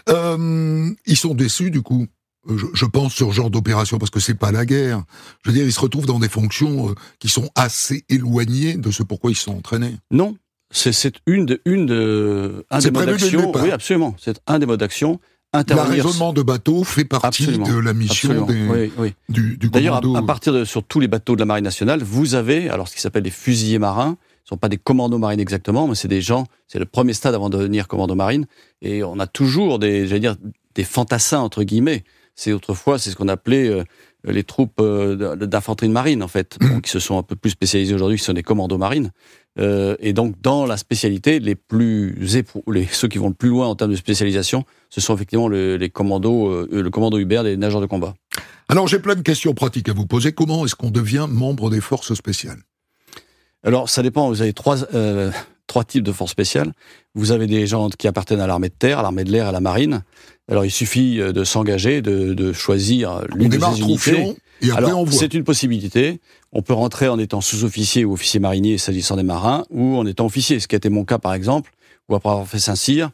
Ils 0.08 1.18
sont 1.18 1.34
déçus 1.34 1.70
du 1.70 1.82
coup. 1.82 2.08
Je, 2.50 2.66
je 2.74 2.86
pense 2.86 3.14
sur 3.14 3.30
ce 3.30 3.36
genre 3.36 3.50
d'opération 3.50 3.98
parce 4.00 4.10
que 4.10 4.20
c'est 4.20 4.36
pas 4.36 4.52
la 4.52 4.66
guerre. 4.66 5.04
Je 5.44 5.50
veux 5.50 5.56
dire, 5.56 5.66
ils 5.66 5.74
se 5.74 5.80
retrouvent 5.80 6.08
dans 6.08 6.20
des 6.20 6.30
fonctions 6.30 6.90
euh, 6.90 6.96
qui 7.20 7.30
sont 7.30 7.50
assez 7.56 8.04
éloignées 8.10 8.76
de 8.76 8.90
ce 8.90 9.04
pourquoi 9.04 9.32
ils 9.32 9.36
sont 9.36 9.52
entraînés. 9.52 9.96
Non, 10.10 10.36
c'est 10.72 11.14
une 11.28 11.46
de 11.46 11.62
une 11.66 11.86
de 11.86 12.66
un 12.72 12.80
des 12.80 12.92
modes 12.92 13.10
d'action. 13.10 13.52
Oui, 13.56 13.72
absolument. 13.72 14.16
C'est 14.20 14.42
un 14.48 14.60
des 14.60 14.66
modes 14.66 14.80
d'action 14.80 15.20
L'arraisonnement 15.54 16.32
de 16.32 16.42
bateaux 16.44 16.84
fait 16.86 17.04
partie 17.04 17.46
de 17.46 17.78
la 17.78 17.94
mission 17.94 18.48
du, 19.28 19.58
du 19.58 19.70
D'ailleurs, 19.70 20.02
à, 20.16 20.26
partir 20.26 20.54
de 20.54 20.64
sur 20.64 20.84
tous 20.84 21.02
les 21.02 21.10
bateaux 21.10 21.36
de 21.36 21.42
la 21.42 21.46
Marine 21.46 21.66
nationale, 21.66 22.02
vous 22.04 22.36
avez 22.36 22.70
alors 22.70 22.88
ce 22.88 22.96
qui 22.96 23.02
s'appelle 23.02 23.24
des 23.24 23.32
fusiliers 23.32 23.80
marins. 23.80 24.18
Ce 24.44 24.50
sont 24.50 24.58
pas 24.58 24.70
des 24.70 24.78
commandos 24.78 25.18
marines 25.18 25.40
exactement, 25.40 25.88
mais 25.88 25.96
c'est 25.96 26.08
des 26.08 26.22
gens. 26.22 26.46
C'est 26.68 26.80
le 26.80 26.86
premier 26.86 27.14
stade 27.14 27.36
avant 27.36 27.50
de 27.50 27.58
devenir 27.58 27.88
commando 27.88 28.16
marine. 28.16 28.48
Et 28.82 29.04
on 29.04 29.20
a 29.20 29.28
toujours 29.28 29.78
des, 29.78 30.08
j'allais 30.08 30.22
dire, 30.22 30.36
des 30.74 30.84
fantassins 30.84 31.40
entre 31.40 31.64
guillemets. 31.64 32.04
C'est 32.36 32.54
autrefois, 32.54 32.98
c'est 32.98 33.12
ce 33.12 33.16
qu'on 33.16 33.28
appelait 33.28 33.68
euh, 33.68 33.84
les 34.24 34.44
troupes 34.44 34.80
euh, 34.80 35.36
d'infanterie 35.36 35.88
de 35.88 35.94
marine 35.94 36.24
en 36.24 36.28
fait, 36.28 36.58
mmh. 36.62 36.82
qui 36.82 36.90
se 36.90 37.00
sont 37.00 37.18
un 37.18 37.24
peu 37.24 37.36
plus 37.36 37.52
spécialisées 37.52 37.94
aujourd'hui, 37.94 38.18
qui 38.18 38.24
sont 38.24 38.34
des 38.34 38.44
commandos 38.44 38.78
marines. 38.78 39.12
Euh, 39.60 39.96
et 40.00 40.14
donc, 40.14 40.40
dans 40.42 40.66
la 40.66 40.78
spécialité, 40.78 41.40
les 41.40 41.56
plus 41.56 42.16
les, 42.68 42.86
ceux 42.86 43.08
qui 43.08 43.18
vont 43.18 43.30
le 43.30 43.34
plus 43.34 43.50
loin 43.50 43.68
en 43.68 43.76
termes 43.76 43.92
de 43.92 43.96
spécialisation, 43.96 44.64
ce 44.90 45.02
sont 45.02 45.14
effectivement 45.16 45.50
les 45.50 45.90
commandos, 45.90 46.50
euh, 46.50 46.68
le 46.72 46.90
commando 46.90 47.18
Hubert 47.18 47.44
des 47.44 47.58
nageurs 47.58 47.82
de 47.82 47.86
combat. 47.86 48.14
Alors, 48.70 48.88
j'ai 48.88 49.00
plein 49.00 49.16
de 49.16 49.22
questions 49.22 49.54
pratiques 49.54 49.90
à 49.90 49.94
vous 49.94 50.06
poser. 50.06 50.32
Comment 50.32 50.66
est-ce 50.66 50.76
qu'on 50.76 50.92
devient 50.92 51.28
membre 51.30 51.70
des 51.70 51.82
forces 51.82 52.14
spéciales? 52.14 52.60
Alors, 53.64 53.90
ça 53.90 54.02
dépend. 54.02 54.30
Vous 54.30 54.42
avez 54.42 54.54
trois, 54.54 54.78
euh, 54.94 55.32
trois 55.72 55.86
types 55.86 56.04
de 56.04 56.12
forces 56.12 56.32
spéciales. 56.32 56.74
Vous 57.16 57.32
avez 57.32 57.48
des 57.48 57.66
gens 57.66 57.88
qui 57.90 58.10
appartiennent 58.10 58.42
à 58.42 58.48
l'armée 58.48 58.68
de 58.68 58.76
terre, 58.78 59.00
à 59.00 59.04
l'armée 59.04 59.24
de 59.24 59.32
l'air, 59.32 59.48
à 59.48 59.54
la 59.54 59.62
marine. 59.62 60.04
Alors, 60.50 60.66
il 60.66 60.72
suffit 60.72 61.16
de 61.18 61.44
s'engager, 61.46 62.02
de, 62.02 62.34
de 62.34 62.52
choisir 62.52 63.22
l'une 63.34 63.48
de 63.48 63.58
ces 63.58 63.80
unités. 63.80 64.36
C'est 65.12 65.34
une 65.34 65.46
possibilité. 65.46 66.20
On 66.52 66.62
peut 66.62 66.74
rentrer 66.74 67.08
en 67.08 67.18
étant 67.18 67.40
sous-officier 67.40 68.04
ou 68.04 68.12
officier 68.12 68.42
marinier 68.42 68.78
s'agissant 68.78 69.16
des 69.16 69.24
marins, 69.24 69.64
ou 69.70 69.96
en 69.96 70.06
étant 70.06 70.26
officier, 70.26 70.60
ce 70.60 70.68
qui 70.68 70.76
a 70.76 70.78
été 70.78 70.90
mon 70.90 71.06
cas 71.06 71.20
par 71.20 71.34
exemple, 71.34 71.72
ou 72.10 72.16
après 72.16 72.30
avoir 72.30 72.48
fait 72.48 72.60
Saint-Cyr, 72.60 73.10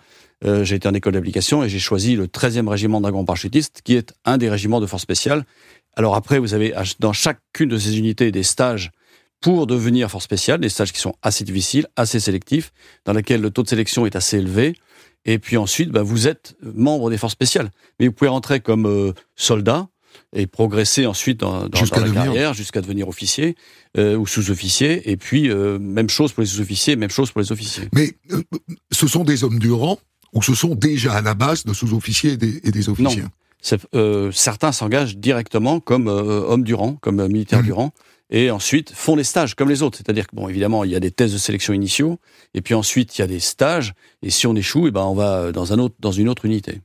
euh, 0.45 0.63
j'ai 0.63 0.77
été 0.77 0.87
en 0.87 0.95
école 0.95 1.13
d'application 1.13 1.63
et 1.63 1.69
j'ai 1.69 1.79
choisi 1.79 2.15
le 2.15 2.25
13e 2.25 2.67
régiment 2.67 3.01
dragons 3.01 3.23
parachutistes, 3.23 3.81
qui 3.83 3.95
est 3.95 4.13
un 4.25 4.39
des 4.39 4.49
régiments 4.49 4.79
de 4.79 4.87
force 4.87 5.03
spéciale. 5.03 5.45
Alors 5.95 6.15
après, 6.15 6.39
vous 6.39 6.55
avez 6.55 6.73
dans 6.99 7.13
chacune 7.13 7.69
de 7.69 7.77
ces 7.77 7.97
unités 7.99 8.31
des 8.31 8.43
stages 8.43 8.91
pour 9.41 9.67
devenir 9.67 10.09
force 10.09 10.23
spéciale, 10.23 10.59
des 10.59 10.69
stages 10.69 10.91
qui 10.91 10.99
sont 10.99 11.15
assez 11.21 11.43
difficiles, 11.43 11.87
assez 11.95 12.19
sélectifs, 12.19 12.71
dans 13.05 13.13
lesquels 13.13 13.41
le 13.41 13.51
taux 13.51 13.63
de 13.63 13.69
sélection 13.69 14.05
est 14.05 14.15
assez 14.15 14.37
élevé. 14.37 14.75
Et 15.25 15.39
puis 15.39 15.57
ensuite, 15.57 15.89
bah, 15.89 16.03
vous 16.03 16.27
êtes 16.27 16.55
membre 16.61 17.09
des 17.09 17.17
forces 17.17 17.33
spéciales. 17.33 17.69
Mais 17.99 18.07
vous 18.07 18.13
pouvez 18.13 18.29
rentrer 18.29 18.59
comme 18.59 18.87
euh, 18.87 19.13
soldat, 19.35 19.87
et 20.33 20.47
progresser 20.47 21.05
ensuite 21.05 21.39
dans, 21.39 21.69
dans, 21.69 21.79
la 21.79 22.09
carrière 22.09 22.53
jusqu'à 22.55 22.81
devenir 22.81 23.07
officier 23.07 23.55
ou 23.95 24.25
sous-officier. 24.25 25.11
Et 25.11 25.15
puis, 25.15 25.47
même 25.47 26.09
chose 26.09 26.33
pour 26.33 26.41
les 26.41 26.47
sous-officiers, 26.47 26.95
même 26.95 27.11
chose 27.11 27.29
pour 27.29 27.39
les 27.39 27.51
officiers. 27.51 27.87
Mais 27.93 28.13
ce 28.91 29.07
sont 29.07 29.23
des 29.23 29.43
hommes 29.43 29.59
du 29.59 29.71
rang 29.71 29.99
ou 30.33 30.41
ce 30.41 30.53
sont 30.53 30.75
déjà 30.75 31.13
à 31.13 31.21
la 31.21 31.33
base 31.33 31.65
de 31.65 31.73
sous-officiers 31.73 32.33
et 32.33 32.37
des, 32.37 32.59
et 32.63 32.71
des 32.71 32.89
officiers? 32.89 33.23
Euh, 33.95 34.31
certains 34.31 34.71
s'engagent 34.71 35.17
directement 35.17 35.79
comme 35.79 36.07
euh, 36.07 36.45
hommes 36.47 36.63
du 36.63 36.73
rang, 36.73 36.93
comme 37.01 37.19
euh, 37.19 37.27
militaires 37.27 37.63
du 37.63 37.71
mmh. 37.71 37.75
rang, 37.75 37.91
et 38.29 38.51
ensuite 38.51 38.91
font 38.91 39.15
des 39.15 39.23
stages 39.23 39.55
comme 39.55 39.69
les 39.69 39.81
autres. 39.81 39.97
C'est-à-dire 39.97 40.27
que, 40.27 40.35
bon, 40.35 40.47
évidemment, 40.47 40.83
il 40.83 40.91
y 40.91 40.95
a 40.95 40.99
des 40.99 41.11
tests 41.11 41.33
de 41.33 41.39
sélection 41.39 41.73
initiaux, 41.73 42.19
et 42.53 42.61
puis 42.61 42.73
ensuite, 42.73 43.17
il 43.17 43.21
y 43.21 43.23
a 43.23 43.27
des 43.27 43.39
stages, 43.39 43.93
et 44.21 44.29
si 44.29 44.47
on 44.47 44.55
échoue, 44.55 44.87
eh 44.87 44.91
ben, 44.91 45.03
on 45.03 45.15
va 45.15 45.51
dans, 45.51 45.73
un 45.73 45.79
autre, 45.79 45.95
dans 45.99 46.11
une 46.11 46.29
autre 46.29 46.45
unité. 46.45 46.81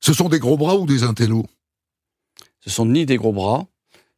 Ce 0.00 0.12
sont 0.12 0.28
des 0.28 0.38
gros 0.38 0.56
bras 0.56 0.76
ou 0.76 0.86
des 0.86 1.02
intellos? 1.02 1.46
Ce 2.60 2.70
sont 2.70 2.86
ni 2.86 3.06
des 3.06 3.16
gros 3.16 3.32
bras, 3.32 3.66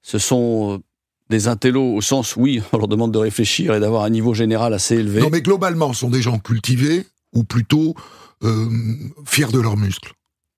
ce 0.02 0.18
sont 0.18 0.82
des 1.28 1.48
intellos 1.48 1.94
au 1.94 2.00
sens, 2.00 2.36
oui, 2.36 2.62
on 2.72 2.78
leur 2.78 2.88
demande 2.88 3.12
de 3.12 3.18
réfléchir 3.18 3.74
et 3.74 3.80
d'avoir 3.80 4.04
un 4.04 4.10
niveau 4.10 4.34
général 4.34 4.72
assez 4.72 4.96
élevé. 4.96 5.20
Non, 5.20 5.30
mais 5.30 5.42
globalement, 5.42 5.92
ce 5.92 6.00
sont 6.00 6.10
des 6.10 6.22
gens 6.22 6.38
cultivés 6.38 7.06
ou 7.32 7.44
plutôt 7.44 7.94
fiers 9.24 9.48
de 9.52 9.60
leurs 9.60 9.76
muscles? 9.76 10.12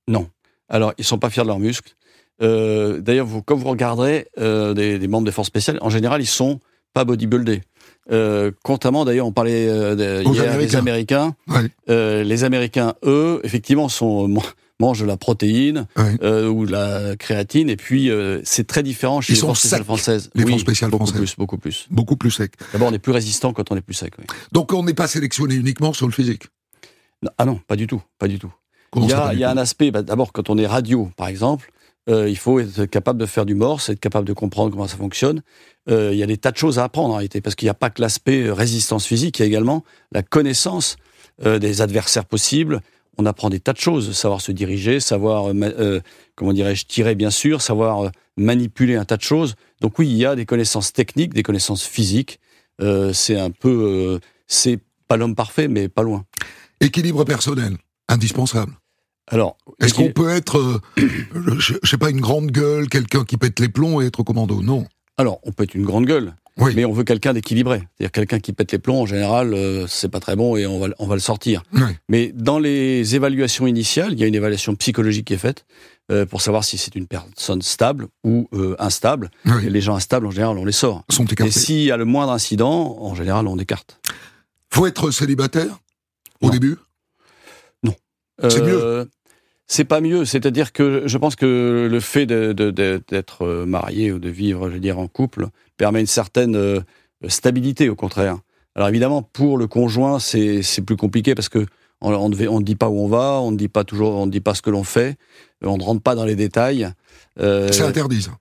Non. 0.08 0.28
Alors, 0.68 0.92
ils 0.98 1.04
sont 1.04 1.18
pas 1.18 1.30
fiers 1.30 1.42
de 1.42 1.48
leurs 1.48 1.60
muscles. 1.60 1.94
Euh, 2.42 3.00
D'ailleurs, 3.00 3.26
vous, 3.26 3.42
quand 3.42 3.56
vous 3.56 3.68
regarderez 3.68 4.28
euh, 4.38 4.74
des, 4.74 4.98
des, 4.98 5.08
membres 5.08 5.26
des 5.26 5.32
forces 5.32 5.48
spéciales, 5.48 5.78
en 5.80 5.90
général, 5.90 6.20
ils 6.20 6.26
sont 6.26 6.60
pas 6.94 7.04
bodybuildés. 7.04 7.62
Euh, 8.10 8.50
contrairement, 8.62 9.04
d'ailleurs, 9.04 9.26
on 9.26 9.32
parlait 9.32 9.68
euh, 9.68 10.22
hier 10.24 10.58
des 10.58 10.76
Américains. 10.76 11.34
Les 11.88 12.44
Américains, 12.44 12.94
eux, 13.04 13.40
effectivement, 13.44 13.88
sont 13.88 14.32
mangent 14.80 15.00
de 15.00 15.06
la 15.06 15.16
protéine 15.16 15.86
ou 15.98 16.66
de 16.66 16.70
la 16.70 17.16
créatine, 17.16 17.68
et 17.68 17.76
puis 17.76 18.10
c'est 18.44 18.66
très 18.66 18.82
différent 18.82 19.20
chez 19.20 19.32
Ils 19.32 19.36
les 19.36 19.40
forces 19.42 19.60
spéciales 19.60 19.84
françaises. 19.84 20.30
Les 20.34 20.46
forces 20.46 20.62
spéciales 20.62 20.90
beaucoup 20.90 21.06
françaises. 21.06 21.20
Plus, 21.20 21.36
beaucoup 21.36 21.58
plus. 21.58 21.86
Beaucoup 21.90 22.16
plus 22.16 22.30
sec. 22.30 22.52
D'abord, 22.72 22.88
on 22.88 22.92
est 22.92 23.00
plus 23.00 23.12
résistant 23.12 23.52
quand 23.52 23.70
on 23.72 23.76
est 23.76 23.82
plus 23.82 23.94
sec. 23.94 24.14
Oui. 24.18 24.24
Donc, 24.52 24.72
on 24.72 24.84
n'est 24.84 24.94
pas 24.94 25.08
sélectionné 25.08 25.56
uniquement 25.56 25.92
sur 25.92 26.06
le 26.06 26.12
physique. 26.12 26.44
Non, 27.22 27.30
ah 27.36 27.44
non, 27.44 27.60
pas 27.66 27.74
du 27.74 27.88
tout, 27.88 28.00
pas 28.18 28.28
du 28.28 28.38
tout 28.38 28.52
il 28.96 29.08
y 29.08 29.12
a, 29.12 29.32
il 29.32 29.38
y 29.38 29.44
a 29.44 29.50
un 29.50 29.56
aspect, 29.56 29.90
bah, 29.90 30.02
d'abord 30.02 30.32
quand 30.32 30.50
on 30.50 30.58
est 30.58 30.66
radio 30.66 31.10
par 31.16 31.28
exemple, 31.28 31.70
euh, 32.08 32.28
il 32.28 32.36
faut 32.36 32.58
être 32.60 32.86
capable 32.86 33.18
de 33.18 33.26
faire 33.26 33.46
du 33.46 33.54
morse, 33.54 33.88
être 33.88 34.00
capable 34.00 34.26
de 34.26 34.32
comprendre 34.32 34.70
comment 34.70 34.88
ça 34.88 34.96
fonctionne. 34.96 35.42
Euh, 35.88 36.10
il 36.12 36.18
y 36.18 36.22
a 36.22 36.26
des 36.26 36.38
tas 36.38 36.50
de 36.50 36.56
choses 36.56 36.78
à 36.78 36.84
apprendre 36.84 37.14
en 37.14 37.16
réalité, 37.16 37.40
parce 37.40 37.54
qu'il 37.54 37.66
n'y 37.66 37.70
a 37.70 37.74
pas 37.74 37.90
que 37.90 38.00
l'aspect 38.00 38.50
résistance 38.50 39.06
physique, 39.06 39.38
il 39.38 39.42
y 39.42 39.44
a 39.44 39.46
également 39.46 39.84
la 40.12 40.22
connaissance 40.22 40.96
euh, 41.44 41.58
des 41.58 41.82
adversaires 41.82 42.24
possibles. 42.24 42.80
On 43.16 43.26
apprend 43.26 43.50
des 43.50 43.60
tas 43.60 43.72
de 43.72 43.78
choses, 43.78 44.12
savoir 44.12 44.40
se 44.40 44.52
diriger, 44.52 45.00
savoir, 45.00 45.52
euh, 45.52 46.00
comment 46.34 46.52
dirais-je, 46.52 46.86
tirer 46.86 47.14
bien 47.14 47.30
sûr, 47.30 47.62
savoir 47.62 48.06
euh, 48.06 48.10
manipuler 48.36 48.96
un 48.96 49.04
tas 49.04 49.16
de 49.16 49.22
choses. 49.22 49.54
Donc 49.80 49.98
oui, 49.98 50.08
il 50.08 50.16
y 50.16 50.24
a 50.24 50.36
des 50.36 50.46
connaissances 50.46 50.92
techniques, 50.92 51.34
des 51.34 51.42
connaissances 51.42 51.84
physiques. 51.84 52.38
Euh, 52.80 53.12
c'est 53.12 53.38
un 53.38 53.50
peu, 53.50 54.20
c'est 54.46 54.78
pas 55.08 55.16
l'homme 55.16 55.34
parfait, 55.34 55.66
mais 55.68 55.88
pas 55.88 56.02
loin. 56.02 56.24
Équilibre 56.80 57.24
personnel 57.24 57.76
indispensable. 58.08 58.72
Alors, 59.30 59.56
est-ce 59.80 59.94
qu'on 59.94 60.10
peut 60.10 60.30
être, 60.30 60.58
euh, 60.58 60.80
je, 61.58 61.74
sais 61.84 61.98
pas, 61.98 62.10
une 62.10 62.20
grande 62.20 62.50
gueule, 62.50 62.88
quelqu'un 62.88 63.24
qui 63.24 63.36
pète 63.36 63.60
les 63.60 63.68
plombs 63.68 64.00
et 64.00 64.06
être 64.06 64.22
commando? 64.22 64.62
Non. 64.62 64.86
Alors, 65.16 65.40
on 65.42 65.52
peut 65.52 65.64
être 65.64 65.74
une 65.74 65.84
grande 65.84 66.06
gueule, 66.06 66.34
oui. 66.58 66.72
mais 66.76 66.84
on 66.84 66.92
veut 66.92 67.04
quelqu'un 67.04 67.32
d'équilibré. 67.32 67.82
C'est-à-dire 67.96 68.12
quelqu'un 68.12 68.38
qui 68.38 68.52
pète 68.52 68.72
les 68.72 68.78
plombs, 68.78 69.02
en 69.02 69.06
général, 69.06 69.52
euh, 69.52 69.86
c'est 69.88 70.08
pas 70.08 70.20
très 70.20 70.36
bon 70.36 70.56
et 70.56 70.66
on 70.66 70.78
va, 70.78 70.88
on 70.98 71.06
va 71.06 71.14
le 71.14 71.20
sortir. 71.20 71.62
Oui. 71.72 71.80
Mais 72.08 72.32
dans 72.34 72.58
les 72.58 73.16
évaluations 73.16 73.66
initiales, 73.66 74.12
il 74.12 74.20
y 74.20 74.24
a 74.24 74.26
une 74.26 74.34
évaluation 74.34 74.74
psychologique 74.76 75.26
qui 75.26 75.34
est 75.34 75.38
faite 75.38 75.66
euh, 76.10 76.24
pour 76.24 76.40
savoir 76.40 76.64
si 76.64 76.78
c'est 76.78 76.94
une 76.94 77.06
personne 77.06 77.62
stable 77.62 78.06
ou 78.24 78.48
euh, 78.52 78.76
instable. 78.78 79.30
Oui. 79.44 79.66
Et 79.66 79.70
les 79.70 79.80
gens 79.80 79.96
instables, 79.96 80.26
en 80.26 80.30
général, 80.30 80.56
on 80.56 80.64
les 80.64 80.72
sort. 80.72 81.04
Sont 81.10 81.26
et 81.26 81.50
s'il 81.50 81.82
y 81.82 81.90
a 81.90 81.96
le 81.96 82.04
moindre 82.04 82.32
incident, 82.32 82.96
en 83.00 83.14
général, 83.14 83.46
on 83.48 83.58
écarte. 83.58 84.00
Faut 84.72 84.86
être 84.86 85.10
célibataire? 85.10 85.80
Au 86.40 86.46
non. 86.46 86.52
début? 86.52 86.76
C'est 88.48 88.62
mieux. 88.62 89.10
C'est 89.70 89.84
pas 89.84 90.00
mieux. 90.00 90.24
C'est-à-dire 90.24 90.72
que 90.72 91.02
je 91.06 91.18
pense 91.18 91.36
que 91.36 91.88
le 91.90 92.00
fait 92.00 92.26
d'être 92.26 93.64
marié 93.64 94.12
ou 94.12 94.18
de 94.18 94.30
vivre, 94.30 94.68
je 94.68 94.74
veux 94.74 94.80
dire, 94.80 94.98
en 94.98 95.06
couple, 95.08 95.48
permet 95.76 96.00
une 96.00 96.06
certaine 96.06 96.56
euh, 96.56 96.80
stabilité, 97.28 97.88
au 97.88 97.94
contraire. 97.94 98.38
Alors 98.74 98.88
évidemment, 98.88 99.22
pour 99.22 99.58
le 99.58 99.66
conjoint, 99.66 100.18
c'est 100.18 100.62
plus 100.86 100.96
compliqué 100.96 101.34
parce 101.34 101.48
que 101.48 101.66
on, 102.00 102.12
on, 102.12 102.30
on 102.30 102.58
ne 102.60 102.64
dit 102.64 102.76
pas 102.76 102.88
où 102.88 103.00
on 103.00 103.08
va, 103.08 103.40
on 103.40 103.50
ne 103.50 103.56
dit 103.56 103.68
pas 103.68 103.84
toujours, 103.84 104.14
on 104.14 104.26
ne 104.26 104.30
dit 104.30 104.40
pas 104.40 104.54
ce 104.54 104.62
que 104.62 104.70
l'on 104.70 104.84
fait, 104.84 105.16
on 105.62 105.76
ne 105.76 105.82
rentre 105.82 106.00
pas 106.00 106.14
dans 106.14 106.24
les 106.24 106.36
détails. 106.36 106.88
Euh, 107.40 107.70
c'est 107.72 107.82
interdit, 107.82 108.22
ça. 108.22 108.38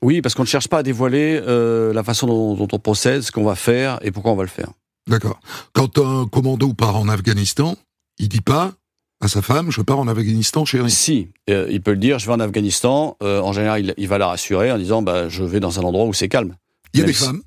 Oui, 0.00 0.22
parce 0.22 0.34
qu'on 0.34 0.42
ne 0.42 0.48
cherche 0.48 0.68
pas 0.68 0.78
à 0.78 0.82
dévoiler 0.82 1.40
euh, 1.46 1.92
la 1.92 2.02
façon 2.02 2.26
dont, 2.26 2.54
dont 2.54 2.68
on 2.72 2.78
procède, 2.78 3.22
ce 3.22 3.30
qu'on 3.30 3.44
va 3.44 3.56
faire 3.56 3.98
et 4.02 4.10
pourquoi 4.10 4.32
on 4.32 4.36
va 4.36 4.42
le 4.44 4.48
faire. 4.48 4.70
D'accord. 5.08 5.40
Quand 5.72 5.98
un 5.98 6.26
commando 6.26 6.72
part 6.74 6.96
en 6.96 7.08
Afghanistan, 7.08 7.76
il 8.18 8.28
dit 8.28 8.40
pas 8.40 8.72
à 9.22 9.28
sa 9.28 9.40
femme, 9.40 9.70
je 9.70 9.80
pars 9.82 10.00
en 10.00 10.08
Afghanistan, 10.08 10.64
chérie. 10.64 10.90
Si, 10.90 11.28
euh, 11.48 11.68
il 11.70 11.80
peut 11.80 11.92
le 11.92 11.98
dire, 11.98 12.18
je 12.18 12.26
vais 12.26 12.32
en 12.32 12.40
Afghanistan. 12.40 13.16
Euh, 13.22 13.40
en 13.40 13.52
général, 13.52 13.80
il, 13.80 13.94
il, 13.96 14.08
va 14.08 14.18
la 14.18 14.26
rassurer 14.26 14.72
en 14.72 14.78
disant, 14.78 15.00
bah, 15.00 15.28
je 15.28 15.44
vais 15.44 15.60
dans 15.60 15.78
un 15.78 15.84
endroit 15.84 16.06
où 16.06 16.12
c'est 16.12 16.28
calme. 16.28 16.56
Il 16.92 16.98
y 16.98 17.02
a 17.02 17.06
Même 17.06 17.12
des 17.12 17.18
si... 17.18 17.24
femmes. 17.24 17.42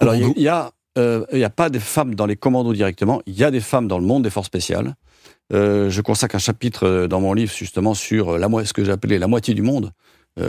Alors, 0.00 0.16
il 0.16 0.42
y 0.42 0.48
a, 0.48 0.72
euh, 0.98 1.24
y 1.32 1.44
a 1.44 1.50
pas 1.50 1.70
de 1.70 1.78
femmes 1.78 2.16
dans 2.16 2.26
les 2.26 2.34
commandos 2.34 2.72
directement. 2.72 3.22
Il 3.26 3.34
y 3.34 3.44
a 3.44 3.52
des 3.52 3.60
femmes 3.60 3.86
dans 3.86 4.00
le 4.00 4.04
monde 4.04 4.24
des 4.24 4.30
forces 4.30 4.48
spéciales. 4.48 4.94
Euh, 5.52 5.90
je 5.90 6.00
consacre 6.00 6.34
un 6.34 6.40
chapitre 6.40 7.06
dans 7.08 7.20
mon 7.20 7.34
livre 7.34 7.52
justement 7.54 7.94
sur 7.94 8.36
la 8.36 8.48
ce 8.64 8.72
que 8.72 8.84
j'ai 8.84 8.92
appelé 8.92 9.18
la 9.18 9.28
moitié 9.28 9.54
du 9.54 9.62
monde, 9.62 9.92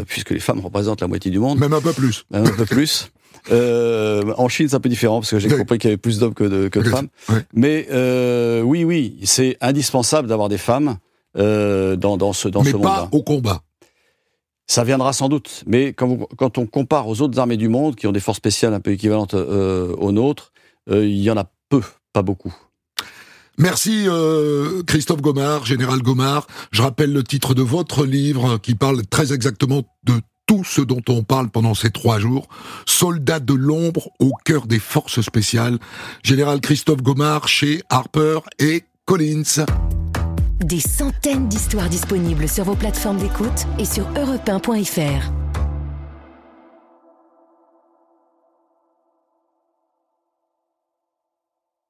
puisque 0.07 0.31
les 0.31 0.39
femmes 0.39 0.59
représentent 0.59 1.01
la 1.01 1.07
moitié 1.07 1.29
du 1.29 1.39
monde. 1.39 1.59
Même 1.59 1.73
un 1.73 1.81
peu 1.81 1.93
plus. 1.93 2.25
Même 2.31 2.45
un 2.45 2.51
peu 2.51 2.65
plus. 2.65 3.11
Euh, 3.51 4.33
en 4.37 4.47
Chine, 4.49 4.69
c'est 4.69 4.75
un 4.75 4.79
peu 4.79 4.89
différent 4.89 5.19
parce 5.19 5.31
que 5.31 5.39
j'ai 5.39 5.49
oui. 5.49 5.57
compris 5.57 5.77
qu'il 5.79 5.89
y 5.89 5.93
avait 5.93 5.97
plus 5.97 6.19
d'hommes 6.19 6.33
que 6.33 6.43
de, 6.43 6.67
que 6.67 6.79
de 6.79 6.89
femmes. 6.89 7.07
Oui. 7.29 7.39
Mais 7.53 7.87
euh, 7.91 8.61
oui, 8.61 8.83
oui, 8.83 9.19
c'est 9.23 9.57
indispensable 9.61 10.27
d'avoir 10.27 10.49
des 10.49 10.57
femmes 10.57 10.97
euh, 11.37 11.95
dans, 11.95 12.17
dans 12.17 12.33
ce 12.33 12.47
dans 12.47 12.63
Mais 12.63 12.71
ce 12.71 12.77
pas 12.77 13.09
au 13.11 13.23
combat. 13.23 13.61
Ça 14.67 14.83
viendra 14.83 15.11
sans 15.11 15.27
doute. 15.27 15.63
Mais 15.65 15.93
quand, 15.93 16.07
vous, 16.07 16.27
quand, 16.37 16.57
on 16.57 16.65
compare 16.65 17.07
aux 17.07 17.21
autres 17.21 17.37
armées 17.39 17.57
du 17.57 17.67
monde 17.67 17.95
qui 17.95 18.07
ont 18.07 18.11
des 18.11 18.19
forces 18.19 18.37
spéciales 18.37 18.73
un 18.73 18.79
peu 18.79 18.91
équivalentes 18.91 19.33
aux 19.33 20.11
nôtres, 20.11 20.53
il 20.89 21.21
y 21.21 21.29
en 21.29 21.37
a 21.37 21.51
peu, 21.69 21.81
pas 22.13 22.21
beaucoup. 22.21 22.53
Merci 23.57 24.05
euh, 24.07 24.81
Christophe 24.83 25.21
Gomard, 25.21 25.65
général 25.65 26.01
Gomard. 26.01 26.47
Je 26.71 26.81
rappelle 26.81 27.13
le 27.13 27.23
titre 27.23 27.53
de 27.53 27.61
votre 27.61 28.05
livre 28.05 28.57
qui 28.57 28.75
parle 28.75 29.05
très 29.05 29.33
exactement 29.33 29.83
de 30.03 30.13
tout 30.51 30.65
ce 30.65 30.81
dont 30.81 31.01
on 31.07 31.23
parle 31.23 31.49
pendant 31.49 31.73
ces 31.73 31.91
trois 31.91 32.19
jours. 32.19 32.49
Soldat 32.85 33.39
de 33.39 33.53
l'ombre 33.53 34.09
au 34.19 34.33
cœur 34.43 34.67
des 34.67 34.79
forces 34.79 35.21
spéciales. 35.21 35.79
Général 36.23 36.59
Christophe 36.59 37.01
Gomard 37.01 37.47
chez 37.47 37.81
Harper 37.89 38.39
et 38.59 38.83
Collins. 39.05 39.63
Des 40.59 40.81
centaines 40.81 41.47
d'histoires 41.47 41.87
disponibles 41.87 42.49
sur 42.49 42.65
vos 42.65 42.75
plateformes 42.75 43.19
d'écoute 43.19 43.65
et 43.79 43.85
sur 43.85 44.03
europe1.fr. 44.11 45.40